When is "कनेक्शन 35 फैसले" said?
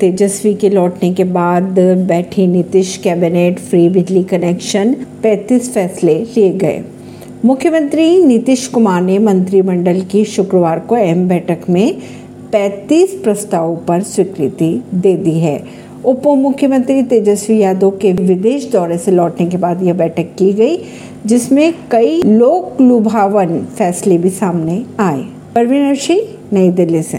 4.24-6.14